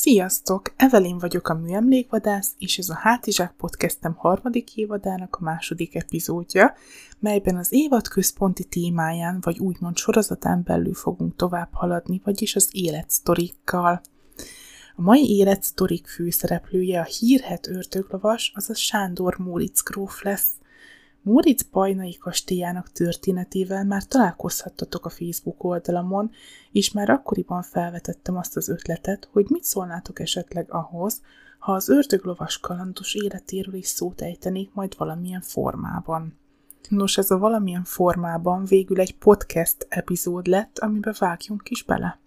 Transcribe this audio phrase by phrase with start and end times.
[0.00, 0.72] Sziasztok!
[0.76, 6.74] Evelyn vagyok a műemlékvadász, és ez a Hátizsák podcastem harmadik évadának a második epizódja,
[7.18, 14.00] melyben az évad központi témáján, vagy úgymond sorozatán belül fogunk tovább haladni, vagyis az életsztorikkal.
[14.96, 20.48] A mai életsztorik főszereplője a hírhet örtöglavas, azaz Sándor Móric gróf lesz.
[21.22, 26.30] Móric bajnai kastélyának történetével már találkozhattatok a Facebook oldalamon,
[26.72, 31.20] és már akkoriban felvetettem azt az ötletet, hogy mit szólnátok esetleg ahhoz,
[31.58, 36.38] ha az ördöglovas kalandos életéről is szót ejtenék majd valamilyen formában.
[36.88, 42.20] Nos, ez a valamilyen formában végül egy podcast epizód lett, amiben vágjunk is bele.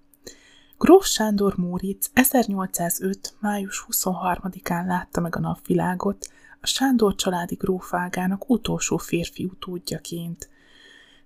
[0.82, 3.34] Gróf Sándor Móric 1805.
[3.40, 6.28] május 23-án látta meg a napvilágot,
[6.62, 10.50] a Sándor családi grófágának utolsó férfi utódjaként.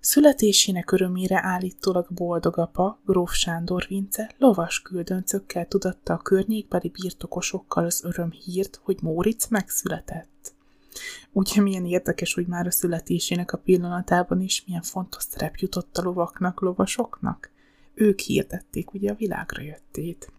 [0.00, 8.04] Születésének örömére állítólag boldog apa, gróf Sándor Vince, lovas küldöncökkel tudatta a környékbeli birtokosokkal az
[8.04, 10.54] örömhírt, hogy Móric megszületett.
[11.32, 16.02] Ugye milyen érdekes, hogy már a születésének a pillanatában is milyen fontos szerep jutott a
[16.02, 17.54] lovaknak, lovasoknak?
[17.98, 20.32] Ők hirdették ugye a világra jöttét.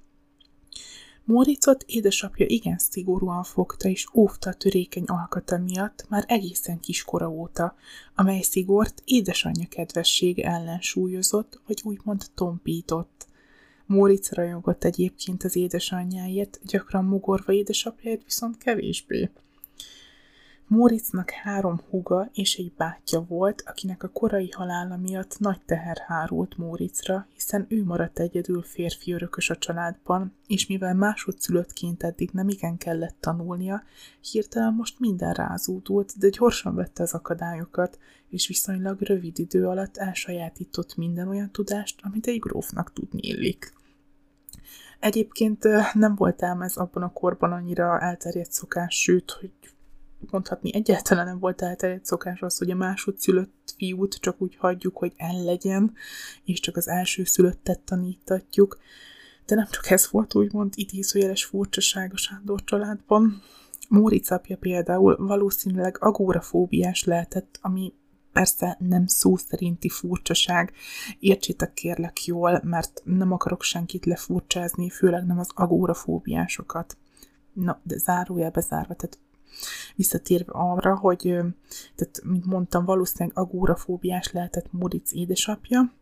[1.24, 7.76] Móricot édesapja igen szigorúan fogta és óvta a törékeny alkata miatt már egészen kiskora óta,
[8.16, 13.28] amely szigort édesanyja kedvessége ellen súlyozott, vagy úgymond tompított.
[13.86, 19.30] Móric rajongott egyébként az édesanyjáért, gyakran mugorva édesapjáért viszont kevésbé.
[20.70, 26.58] Móricnak három húga és egy bátyja volt, akinek a korai halála miatt nagy teher hárult
[26.58, 32.78] Móricra, hiszen ő maradt egyedül férfi örökös a családban, és mivel másodszülöttként eddig nem igen
[32.78, 33.84] kellett tanulnia,
[34.32, 40.96] hirtelen most minden rázódult, de gyorsan vette az akadályokat, és viszonylag rövid idő alatt elsajátított
[40.96, 43.74] minden olyan tudást, amit egy grófnak tudni illik.
[45.00, 49.52] Egyébként nem volt ám ez abban a korban annyira elterjedt szokás, sőt, hogy
[50.32, 55.14] mondhatni egyáltalán nem volt elterjedt szokás az, hogy a másodszülött fiút csak úgy hagyjuk, hogy
[55.18, 55.94] el legyen,
[56.44, 58.78] és csak az első szülöttet tanítatjuk.
[59.46, 63.42] De nem csak ez volt úgymond idézőjeles furcsaság a Sándor családban.
[63.90, 67.94] Móric apja például valószínűleg agórafóbiás lehetett, ami
[68.32, 70.74] persze nem szó szerinti furcsaság.
[71.20, 76.98] Értsétek kérlek jól, mert nem akarok senkit lefurcsázni, főleg nem az agórafóbiásokat.
[77.54, 79.20] Na, de zárójelbe zárva, tehát
[79.98, 81.22] Visszatérve arra, hogy,
[81.96, 85.94] tehát, mint mondtam, valószínűleg agórafóbiás lehetett Moric édesapja,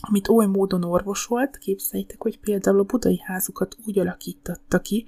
[0.00, 5.06] amit oly módon orvosolt, képzeljétek, hogy például a budai házukat úgy alakítatta ki,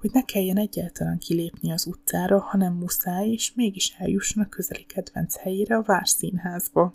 [0.00, 5.36] hogy ne kelljen egyáltalán kilépni az utcára, hanem muszáj, és mégis eljusson a közeli kedvenc
[5.36, 6.94] helyére, a Várszínházba.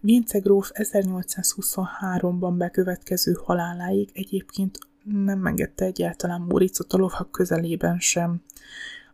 [0.00, 8.42] Vince gróf 1823-ban bekövetkező haláláig egyébként nem engedte egyáltalán Móricot a lovak közelében sem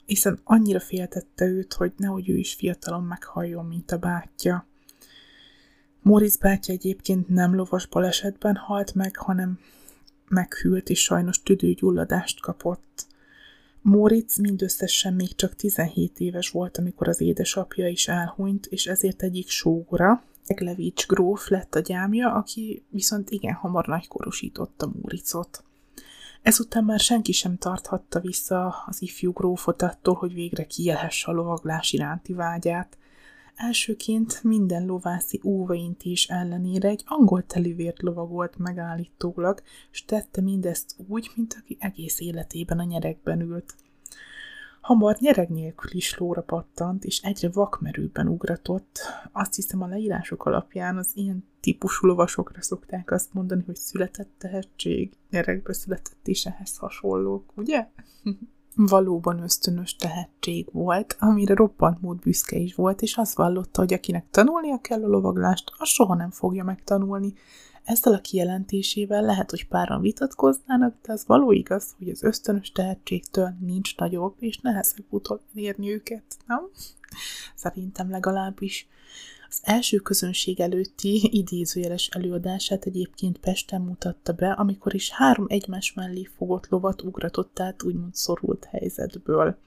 [0.09, 4.67] hiszen annyira féltette őt, hogy nehogy ő is fiatalon meghalljon, mint a bátyja.
[6.03, 9.59] Moritz bátyja egyébként nem lovas balesetben halt meg, hanem
[10.29, 13.07] meghűlt és sajnos tüdőgyulladást kapott.
[13.83, 19.49] Moritz mindösszesen még csak 17 éves volt, amikor az édesapja is elhunyt, és ezért egyik
[19.49, 25.65] sógora, Eglevics gróf lett a gyámja, aki viszont igen hamar nagykorosította Móricot.
[26.49, 31.93] Ezután már senki sem tarthatta vissza az ifjú grófot attól, hogy végre kielhesse a lovaglás
[31.93, 32.99] iránti vágyát.
[33.55, 41.57] Elsőként minden lovászi óvaintés ellenére egy angol telivért lovagolt megállítólag, s tette mindezt úgy, mint
[41.61, 43.75] aki egész életében a nyerekben ült.
[44.89, 48.99] Hamar nyereg nélkül is lóra pattant, és egyre vakmerőbben ugratott.
[49.33, 55.13] Azt hiszem a leírások alapján az ilyen típusú lovasokra szokták azt mondani, hogy született tehetség,
[55.31, 57.89] nyeregbe született is ehhez hasonlók, ugye?
[58.75, 64.27] Valóban ösztönös tehetség volt, amire roppant mód büszke is volt, és azt vallotta, hogy akinek
[64.31, 67.33] tanulnia kell a lovaglást, az soha nem fogja megtanulni,
[67.89, 73.55] ezzel a kijelentésével lehet, hogy páran vitatkoznának, de az való igaz, hogy az ösztönös tehetségtől
[73.61, 76.71] nincs nagyobb és nehezebb úton érni őket, nem?
[77.55, 78.89] Szerintem legalábbis.
[79.49, 86.29] Az első közönség előtti idézőjeles előadását egyébként Pesten mutatta be, amikor is három egymás mellé
[86.37, 89.59] fogott lovat ugratott át úgymond szorult helyzetből.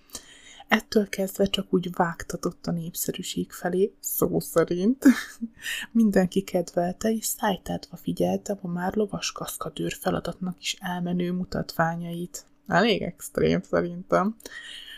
[0.71, 5.05] Ettől kezdve csak úgy vágtatott a népszerűség felé, szó szerint.
[5.91, 12.45] Mindenki kedvelte, és szájtátva figyelte a már lovas kaszkadőr feladatnak is elmenő mutatványait.
[12.67, 14.35] Elég extrém szerintem.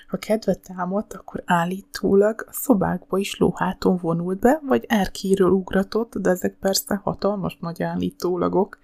[0.07, 6.29] Ha kedve támadt, akkor állítólag a szobákba is lóháton vonult be, vagy erkéről ugratott, de
[6.29, 8.79] ezek persze hatalmas nagy állítólagok.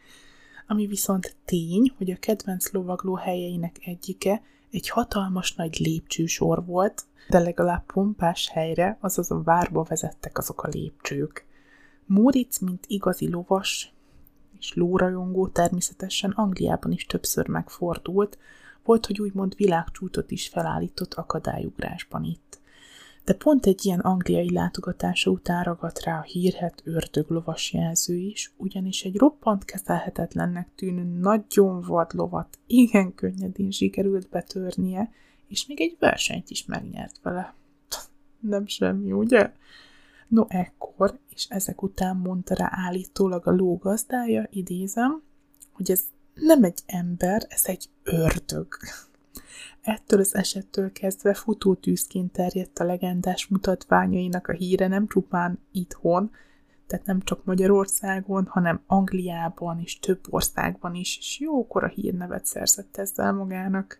[0.67, 7.39] ami viszont tény, hogy a kedvenc lovagló helyeinek egyike egy hatalmas nagy lépcsősor volt, de
[7.39, 11.45] legalább pompás helyre, azaz a várba vezettek azok a lépcsők.
[12.05, 13.93] Móric, mint igazi lovas
[14.59, 18.37] és lórajongó természetesen Angliában is többször megfordult,
[18.83, 22.58] volt, hogy úgymond világcsútot is felállított akadályugrásban itt.
[23.29, 29.03] De pont egy ilyen angliai látogatása után ragadt rá a hírhet ördöglovas jelző is, ugyanis
[29.03, 35.11] egy roppant kezelhetetlennek tűnő nagyon vad lovat igen könnyedén sikerült betörnie,
[35.47, 37.53] és még egy versenyt is megnyert vele.
[38.39, 39.51] Nem semmi, ugye?
[40.27, 45.21] No ekkor, és ezek után mondta rá állítólag a ló gazdája, idézem,
[45.71, 46.01] hogy ez
[46.33, 48.67] nem egy ember, ez egy ördög.
[49.89, 56.31] Ettől az esettől kezdve futótűzként terjedt a legendás mutatványainak a híre nem csupán itthon,
[56.87, 63.33] tehát nem csak Magyarországon, hanem Angliában és több országban is, és jókora hírnevet szerzett ezzel
[63.33, 63.99] magának.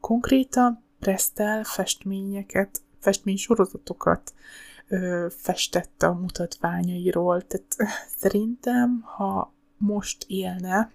[0.00, 4.34] Konkrétan Prestel festményeket, festménysorozatokat
[4.88, 7.76] ö, festette a mutatványairól, tehát
[8.16, 10.92] szerintem, ha most élne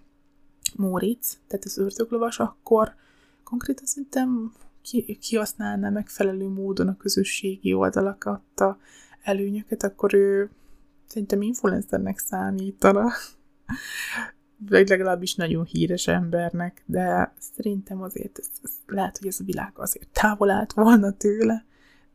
[0.76, 2.94] Móricz, tehát az ördöglovas, akkor
[3.48, 4.52] konkrétan szerintem
[4.82, 8.78] ki, kihasználná megfelelő módon a közösségi oldalakat, a
[9.22, 10.50] előnyöket, akkor ő
[11.06, 13.12] szerintem influencernek számítana.
[14.70, 19.72] Vagy legalábbis nagyon híres embernek, de szerintem azért ez, ez lehet, hogy ez a világ
[19.74, 21.64] azért távol állt volna tőle,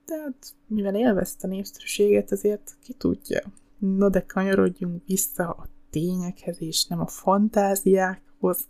[0.06, 3.42] de hát, mivel élvezte a népszerűséget, ezért ki tudja.
[3.78, 8.68] No, de kanyarodjunk vissza a tényekhez, és nem a fantáziákhoz.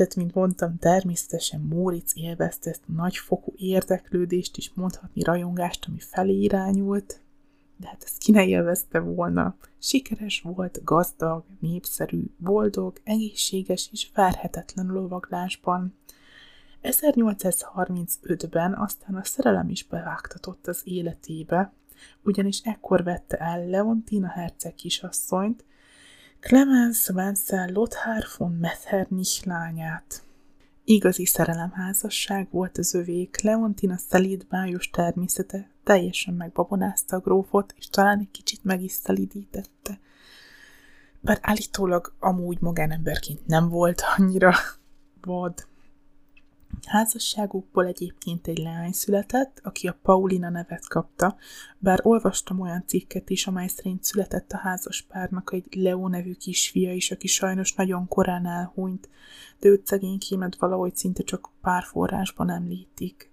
[0.00, 6.32] Tehát, mint mondtam, természetesen Móricz élvezte ezt a nagyfokú érdeklődést is, mondhatni rajongást, ami felé
[6.32, 7.20] irányult,
[7.76, 9.56] de hát ezt ki ne élvezte volna.
[9.78, 15.94] Sikeres volt, gazdag, népszerű, boldog, egészséges és várhetetlen lovaglásban.
[16.82, 21.72] 1835-ben aztán a szerelem is bevágtatott az életébe,
[22.22, 25.64] ugyanis ekkor vette el Leontina herceg kisasszonyt,
[26.40, 30.22] Clemens Wenzel Lothar von Metternich lányát.
[30.84, 38.18] Igazi szerelemházasság volt az övék, Leontina szelíd bájos természete teljesen megbabonázta a grófot, és talán
[38.18, 40.00] egy kicsit meg is szelidítette.
[41.20, 44.54] Bár állítólag amúgy magánemberként nem volt annyira
[45.20, 45.66] vad.
[46.86, 51.36] Házasságukból egyébként egy leány született, aki a Paulina nevet kapta,
[51.78, 57.10] bár olvastam olyan cikket is, amely szerint született a házaspárnak egy Leo nevű kisfia is,
[57.10, 59.08] aki sajnos nagyon korán elhunyt,
[59.60, 63.30] de őt szegénykémet valahogy szinte csak pár forrásban említik.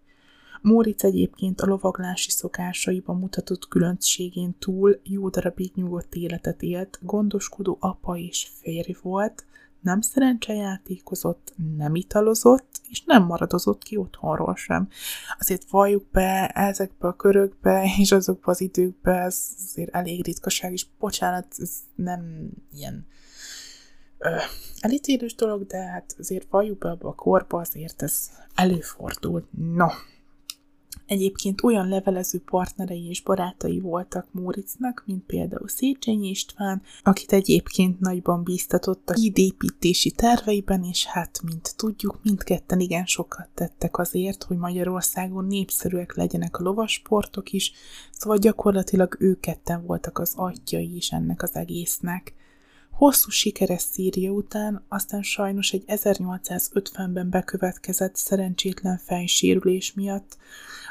[0.62, 8.18] Móric egyébként a lovaglási szokásaiban mutatott különbségén túl jó darabig nyugodt életet élt, gondoskodó apa
[8.18, 9.46] és férj volt,
[9.82, 14.88] nem szerencsejátékozott, nem italozott, és nem maradozott ki otthonról sem.
[15.40, 20.86] Azért valljuk be ezekbe a körökbe, és azokba az időkbe, ez azért elég ritkaság, és
[21.00, 23.08] bocsánat, ez nem ilyen
[24.18, 24.36] ö,
[24.80, 29.48] elítélős dolog, de hát azért valljuk be abba a korba, azért ez előfordul.
[29.76, 29.88] No,
[31.08, 38.44] Egyébként olyan levelező partnerei és barátai voltak Móricznak, mint például Széchenyi István, akit egyébként nagyban
[38.44, 45.46] bíztatott a hídépítési terveiben, és hát, mint tudjuk, mindketten igen sokat tettek azért, hogy Magyarországon
[45.46, 47.72] népszerűek legyenek a lovasportok is,
[48.12, 52.37] szóval gyakorlatilag ők ketten voltak az atyai is ennek az egésznek.
[52.98, 60.38] Hosszú sikeres Szíria után aztán sajnos egy 1850-ben bekövetkezett szerencsétlen fejsérülés miatt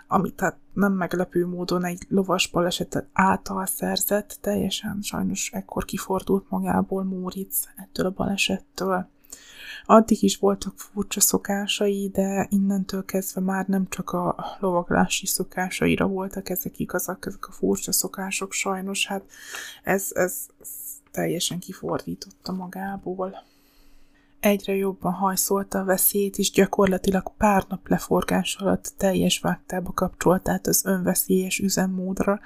[0.07, 7.05] ami tehát nem meglepő módon egy lovas balesetet által szerzett, teljesen sajnos ekkor kifordult magából
[7.05, 9.09] Móric ettől a balesettől.
[9.85, 16.49] Addig is voltak furcsa szokásai, de innentől kezdve már nem csak a lovaglási szokásaira voltak
[16.49, 19.23] ezek igazak, ezek a furcsa szokások sajnos, hát
[19.83, 20.47] ez, ez,
[21.11, 23.45] teljesen kifordította magából
[24.40, 30.66] egyre jobban hajszolta a veszélyt, és gyakorlatilag pár nap leforgás alatt teljes vágtába kapcsolt át
[30.66, 32.40] az önveszélyes üzemmódra,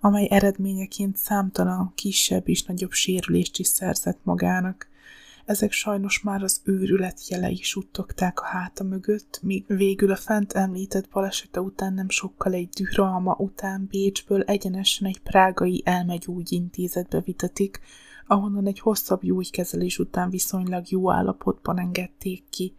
[0.00, 4.88] amely eredményeként számtalan kisebb és nagyobb sérülést is szerzett magának.
[5.44, 11.08] Ezek sajnos már az őrület jelei suttogták a háta mögött, míg végül a fent említett
[11.08, 17.80] balesete után nem sokkal egy dűralma után Bécsből egyenesen egy prágai elmegyógyintézetbe vitetik,
[18.26, 22.76] ahonnan egy hosszabb gyógykezelés után viszonylag jó állapotban engedték ki.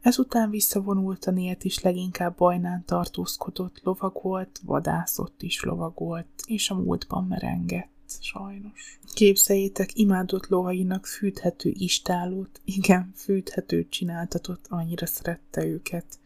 [0.00, 7.97] Ezután visszavonultan élt is leginkább bajnán tartózkodott, lovagolt, vadászott is lovagolt, és a múltban merengett.
[8.20, 8.98] Sajnos.
[9.14, 16.18] Képzeljétek, imádott lovainak fűthető istálót, igen, fűthetőt csináltatott, annyira szerette őket.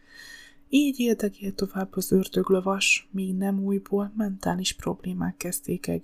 [0.69, 5.99] Így érdekél tovább az ördöglovas, míg nem újból mentális problémák kezdték el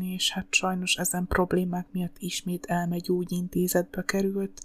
[0.00, 4.62] és hát sajnos ezen problémák miatt ismét elmegy úgy intézetbe került,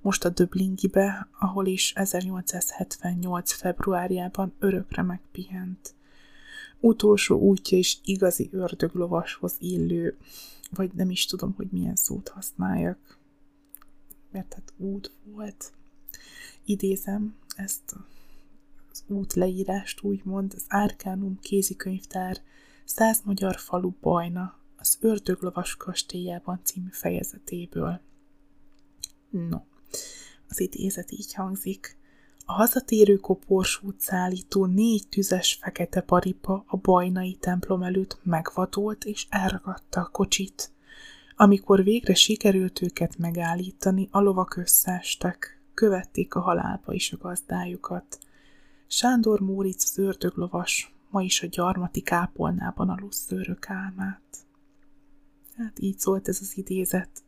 [0.00, 3.52] most a Döblingibe, ahol is 1878.
[3.52, 5.94] februárjában örökre megpihent.
[6.80, 10.16] Utolsó útja is igazi ördöglovashoz illő,
[10.70, 13.18] vagy nem is tudom, hogy milyen szót használjak,
[14.30, 15.72] mert hát út volt.
[16.64, 17.96] Idézem ezt
[18.90, 22.42] az út leírást úgymond, az Árkánum kézikönyvtár
[22.84, 28.00] száz magyar falu bajna az Ördöglovas kastélyában című fejezetéből.
[29.30, 29.58] No,
[30.48, 31.96] az idézet így hangzik.
[32.46, 40.00] A hazatérő koporsút szállító négy tüzes fekete paripa a bajnai templom előtt megvatolt és elragadta
[40.00, 40.70] a kocsit.
[41.36, 48.18] Amikor végre sikerült őket megállítani, a lovak összeestek, követték a halálba is a gazdájukat.
[48.86, 54.20] Sándor Móric az ördöglovas, ma is a gyarmati kápolnában alusz szőrök álmát.
[55.56, 57.24] Hát így szólt ez az idézet.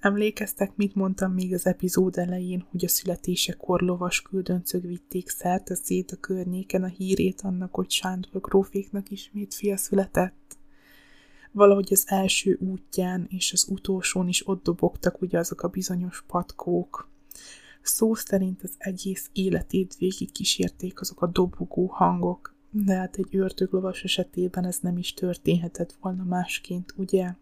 [0.00, 6.10] Emlékeztek, mit mondtam még az epizód elején, hogy a születésekor lovas küldöncög vitték szerte szét
[6.10, 10.56] a környéken a hírét annak, hogy Sándor gróféknak ismét fia született?
[11.52, 17.10] Valahogy az első útján és az utolsón is ott dobogtak ugye azok a bizonyos patkók.
[17.82, 24.04] Szó szerint az egész életét végig kísérték azok a dobogó hangok, de hát egy ördöglovas
[24.04, 27.34] esetében ez nem is történhetett volna másként, ugye?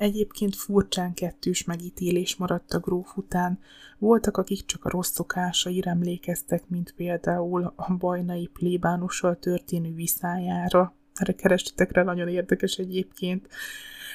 [0.00, 3.58] Egyébként furcsán kettős megítélés maradt a gróf után.
[3.98, 10.94] Voltak, akik csak a rossz szokásaira emlékeztek, mint például a bajnai plébánussal történő viszájára.
[11.14, 13.48] Erre kerestetek rá, nagyon érdekes egyébként.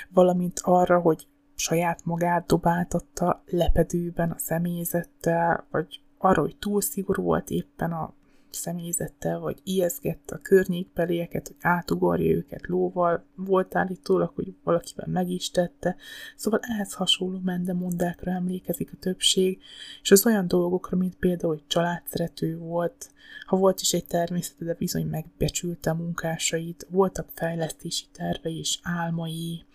[0.09, 7.49] Valamint arra, hogy saját magát dobáltatta lepedőben a személyzettel, vagy arra, hogy túl szigorú volt
[7.49, 8.13] éppen a
[8.55, 15.49] személyzettel, vagy ijeszgette a környékbelieket, hogy átugorja őket lóval, volt állítólag, hogy valakivel meg is
[15.49, 15.95] tette,
[16.35, 19.59] szóval ehhez hasonló mendemondákra emlékezik a többség,
[20.01, 23.09] és az olyan dolgokra, mint például, hogy családszerető volt,
[23.45, 29.65] ha volt is egy természete, de bizony megbecsülte a munkásait, voltak fejlesztési tervei és álmai,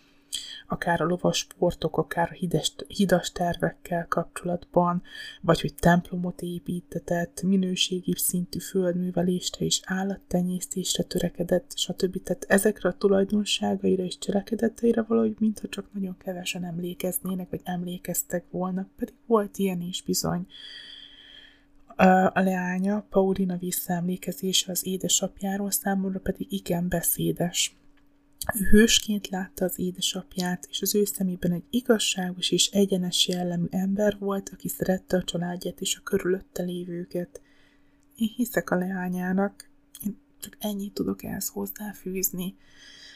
[0.68, 5.02] akár a lovas sportok, akár a hides, hidas tervekkel kapcsolatban,
[5.40, 12.22] vagy hogy templomot építetett, minőségi szintű földművelésre és állattenyésztésre törekedett, stb.
[12.22, 18.86] Tehát ezekre a tulajdonságaira és cselekedeteire valahogy mintha csak nagyon kevesen emlékeznének, vagy emlékeztek volna,
[18.96, 20.46] pedig volt ilyen is bizony.
[22.32, 27.79] A leánya, Paulina visszaemlékezése az édesapjáról számomra pedig igen beszédes
[28.54, 34.16] ő hősként látta az édesapját, és az ő szemében egy igazságos és egyenes jellemű ember
[34.18, 37.40] volt, aki szerette a családját és a körülötte lévőket.
[38.16, 39.70] Én hiszek a leányának,
[40.04, 42.56] én csak ennyit tudok ehhez hozzáfűzni.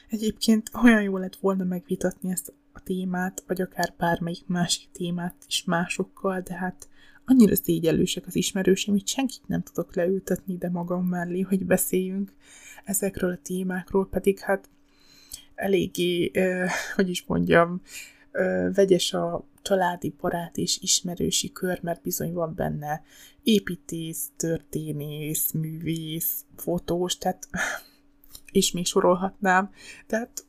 [0.09, 5.65] Egyébként olyan jó lett volna megvitatni ezt a témát, vagy akár bármelyik másik témát is
[5.65, 6.89] másokkal, de hát
[7.25, 12.33] annyira szégyellősek az ismerőseim, hogy senkit nem tudok leültetni ide magam mellé, hogy beszéljünk
[12.85, 14.69] ezekről a témákról, pedig hát
[15.55, 16.31] eléggé,
[16.95, 17.81] hogy is mondjam,
[18.75, 23.03] vegyes a családi barát és ismerősi kör, mert bizony van benne
[23.43, 27.49] építész, történész, művész, fotós, tehát
[28.53, 29.71] és még sorolhatnám.
[30.07, 30.47] Tehát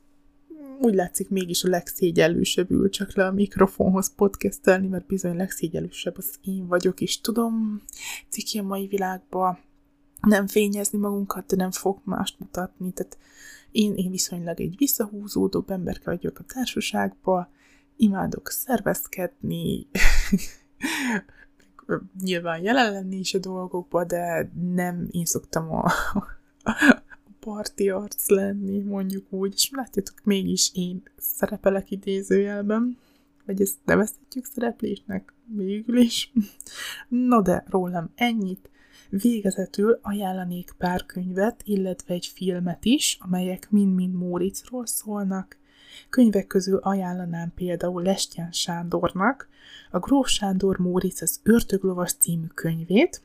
[0.80, 6.34] úgy látszik mégis a legszégyellősebb ül csak le a mikrofonhoz podcastelni, mert bizony legszégyellősebb az
[6.44, 7.82] én vagyok, és tudom,
[8.28, 9.58] ciki a mai világba
[10.20, 13.18] nem fényezni magunkat, de nem fog mást mutatni, tehát
[13.76, 17.50] én, én viszonylag egy visszahúzódóbb emberke vagyok a társaságba,
[17.96, 19.86] imádok szervezkedni,
[22.24, 25.84] nyilván jelen lenni is a dolgokba, de nem én szoktam a,
[26.62, 26.72] a
[27.40, 32.98] parti arc lenni, mondjuk úgy, és látjátok, mégis én szerepelek idézőjelben,
[33.46, 36.32] vagy ezt nevezhetjük szereplésnek végül is.
[37.08, 38.70] No de rólam ennyit.
[39.10, 45.56] Végezetül ajánlanék pár könyvet, illetve egy filmet is, amelyek mind-mind Móricról szólnak.
[46.08, 49.48] Könyvek közül ajánlanám például Lestján Sándornak
[49.90, 53.22] a Gróf Sándor Móric az Örtöglovas című könyvét,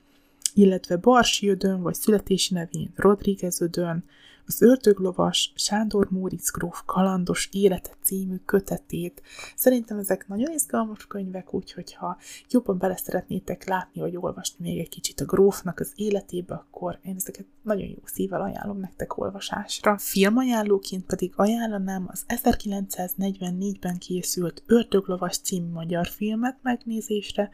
[0.54, 4.04] illetve Barsi Ödön, vagy születési nevén Rodríguez Ödön,
[4.52, 9.22] az Ördöglovas Sándor Móricz gróf kalandos élete című kötetét.
[9.56, 12.18] Szerintem ezek nagyon izgalmas könyvek, úgyhogy ha
[12.50, 17.16] jobban bele szeretnétek látni, vagy olvasni még egy kicsit a grófnak az életébe, akkor én
[17.16, 19.98] ezeket nagyon jó szívvel ajánlom nektek olvasásra.
[19.98, 27.50] Filmajánlóként pedig ajánlanám az 1944-ben készült Ördöglovas című magyar filmet megnézésre,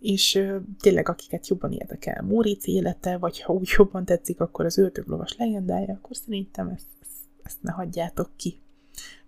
[0.00, 0.44] és
[0.80, 5.92] tényleg akiket jobban érdekel Móricz élete, vagy ha úgy jobban tetszik, akkor az ördöglovas legendája,
[5.92, 7.12] akkor szerintem ezt, ezt,
[7.42, 8.60] ezt ne hagyjátok ki.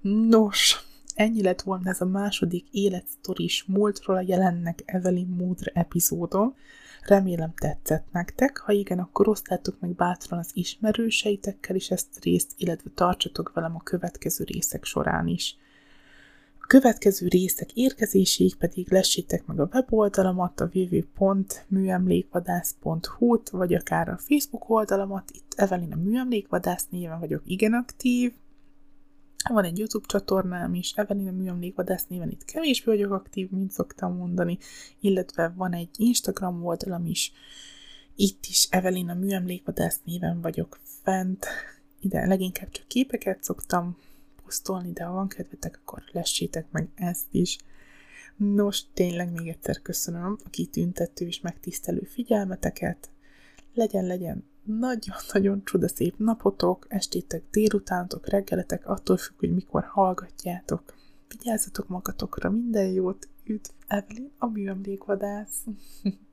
[0.01, 0.85] Nos,
[1.15, 6.55] ennyi lett volna ez a második életsztoris múltról a jelennek Evelyn Moodre epizódom.
[7.03, 12.91] Remélem tetszett nektek, ha igen, akkor osztátok meg bátran az ismerőseitekkel is ezt részt, illetve
[12.95, 15.57] tartsatok velem a következő részek során is
[16.71, 25.31] következő részek érkezéséig pedig lessétek meg a weboldalamat, a www.műemlékvadász.hu-t, vagy akár a Facebook oldalamat,
[25.33, 28.33] itt Evelina Műemlékvadász néven vagyok igen aktív,
[29.49, 34.59] van egy YouTube csatornám is, Evelina Műemlékvadász néven itt kevésbé vagyok aktív, mint szoktam mondani,
[35.01, 37.33] illetve van egy Instagram oldalam is,
[38.17, 41.47] itt is Evelina Műemlékvadász néven vagyok fent,
[42.01, 43.97] ide leginkább csak képeket szoktam
[44.51, 47.59] posztolni, de ha van kedvetek, akkor lessétek meg ezt is.
[48.37, 53.11] Nos, tényleg még egyszer köszönöm a kitüntető és megtisztelő figyelmeteket.
[53.75, 60.95] Legyen, legyen nagyon-nagyon csodaszép napotok, estétek, délutántok, reggeletek, attól függ, hogy mikor hallgatjátok.
[61.29, 65.65] Vigyázzatok magatokra, minden jót, üdv, Evelyn, a műemlékvadász!